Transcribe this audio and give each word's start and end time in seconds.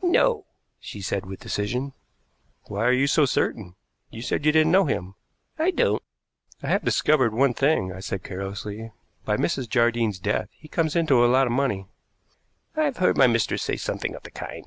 "No," 0.00 0.46
she 0.80 1.02
said 1.02 1.26
with 1.26 1.40
decision. 1.40 1.92
"Why 2.64 2.86
are 2.86 2.94
you 2.94 3.06
so 3.06 3.26
certain? 3.26 3.74
You 4.08 4.22
said 4.22 4.46
you 4.46 4.50
didn't 4.50 4.72
know 4.72 4.86
him." 4.86 5.16
"I 5.58 5.70
don't." 5.70 6.02
"I 6.62 6.68
have 6.68 6.82
discovered 6.82 7.34
one 7.34 7.52
thing," 7.52 7.92
I 7.92 8.00
said 8.00 8.24
carelessly. 8.24 8.90
"By 9.26 9.36
Mrs. 9.36 9.68
Jardine's 9.68 10.18
death 10.18 10.48
he 10.52 10.66
comes 10.66 10.96
into 10.96 11.22
a 11.22 11.28
lot 11.28 11.46
of 11.46 11.52
money." 11.52 11.88
"I've 12.74 12.96
heard 12.96 13.18
my 13.18 13.26
mistress 13.26 13.62
say 13.62 13.76
something 13.76 14.14
of 14.14 14.22
the 14.22 14.30
kind." 14.30 14.64